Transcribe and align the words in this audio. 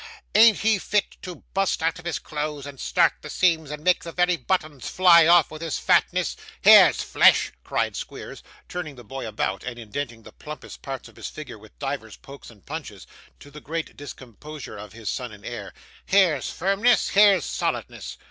Ain't 0.33 0.57
he 0.61 0.79
fit 0.79 1.15
to 1.21 1.43
bust 1.53 1.83
out 1.83 1.99
of 1.99 2.05
his 2.05 2.17
clothes, 2.17 2.65
and 2.65 2.79
start 2.79 3.13
the 3.21 3.29
seams, 3.29 3.69
and 3.69 3.83
make 3.83 4.03
the 4.03 4.11
very 4.11 4.35
buttons 4.35 4.89
fly 4.89 5.27
off 5.27 5.51
with 5.51 5.61
his 5.61 5.77
fatness? 5.77 6.35
Here's 6.59 7.03
flesh!' 7.03 7.51
cried 7.63 7.95
Squeers, 7.95 8.41
turning 8.67 8.95
the 8.95 9.03
boy 9.03 9.27
about, 9.27 9.63
and 9.63 9.77
indenting 9.77 10.23
the 10.23 10.31
plumpest 10.31 10.81
parts 10.81 11.07
of 11.07 11.17
his 11.17 11.29
figure 11.29 11.59
with 11.59 11.77
divers 11.77 12.17
pokes 12.17 12.49
and 12.49 12.65
punches, 12.65 13.05
to 13.41 13.51
the 13.51 13.61
great 13.61 13.95
discomposure 13.95 14.75
of 14.75 14.93
his 14.93 15.07
son 15.07 15.31
and 15.31 15.45
heir. 15.45 15.71
'Here's 16.07 16.49
firmness, 16.49 17.09
here's 17.09 17.45
solidness! 17.45 18.17